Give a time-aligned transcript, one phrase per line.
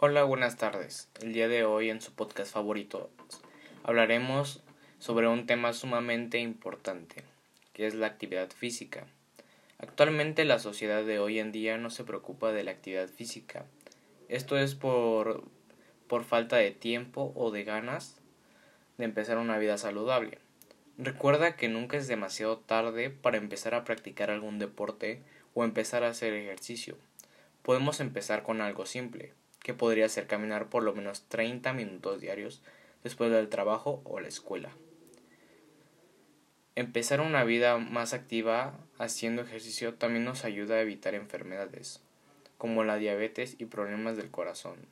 [0.00, 1.08] Hola, buenas tardes.
[1.20, 3.10] El día de hoy en su podcast favorito
[3.82, 4.62] hablaremos
[5.00, 7.24] sobre un tema sumamente importante,
[7.72, 9.08] que es la actividad física.
[9.80, 13.66] Actualmente la sociedad de hoy en día no se preocupa de la actividad física.
[14.28, 15.42] Esto es por,
[16.06, 18.20] por falta de tiempo o de ganas
[18.98, 20.38] de empezar una vida saludable.
[20.96, 25.22] Recuerda que nunca es demasiado tarde para empezar a practicar algún deporte
[25.54, 26.96] o empezar a hacer ejercicio.
[27.62, 29.32] Podemos empezar con algo simple,
[29.68, 32.62] que podría ser caminar por lo menos 30 minutos diarios
[33.04, 34.70] después del trabajo o la escuela.
[36.74, 42.00] Empezar una vida más activa haciendo ejercicio también nos ayuda a evitar enfermedades,
[42.56, 44.86] como la diabetes y problemas del corazón.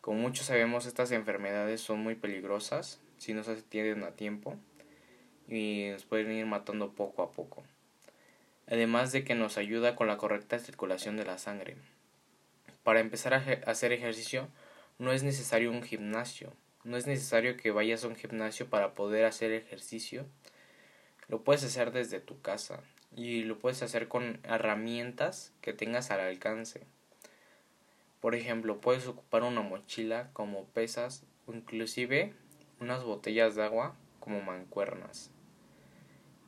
[0.00, 4.56] Como muchos sabemos, estas enfermedades son muy peligrosas si no se atienden a tiempo
[5.46, 7.64] y nos pueden ir matando poco a poco.
[8.66, 11.76] Además de que nos ayuda con la correcta circulación de la sangre.
[12.86, 14.46] Para empezar a hacer ejercicio
[15.00, 16.52] no es necesario un gimnasio,
[16.84, 20.24] no es necesario que vayas a un gimnasio para poder hacer ejercicio.
[21.26, 26.20] Lo puedes hacer desde tu casa y lo puedes hacer con herramientas que tengas al
[26.20, 26.86] alcance.
[28.20, 32.34] Por ejemplo, puedes ocupar una mochila como pesas o inclusive
[32.78, 35.32] unas botellas de agua como mancuernas.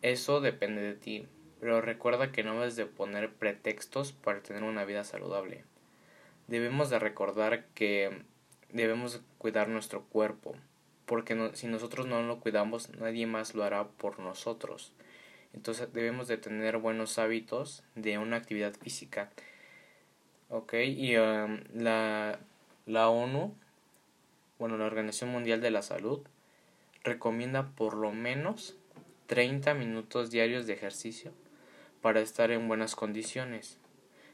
[0.02, 1.26] Eso depende de ti,
[1.58, 5.64] pero recuerda que no debes de poner pretextos para tener una vida saludable.
[6.48, 8.22] Debemos de recordar que
[8.72, 10.56] debemos cuidar nuestro cuerpo,
[11.06, 14.92] porque si nosotros no lo cuidamos, nadie más lo hará por nosotros.
[15.54, 19.30] Entonces debemos de tener buenos hábitos de una actividad física.
[20.50, 22.38] Ok, y um, la,
[22.86, 23.54] la ONU,
[24.58, 26.20] bueno, la Organización Mundial de la Salud,
[27.04, 28.76] recomienda por lo menos
[29.26, 31.32] 30 minutos diarios de ejercicio
[32.00, 33.78] para estar en buenas condiciones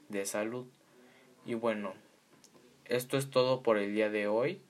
[0.08, 0.66] de salud.
[1.47, 1.93] Y bueno,
[2.87, 4.60] esto es todo por el día de hoy.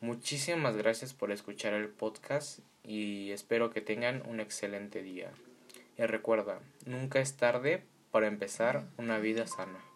[0.00, 5.30] Muchísimas gracias por escuchar el podcast y espero que tengan un excelente día.
[5.98, 9.87] Y recuerda, nunca es tarde para empezar una vida sana.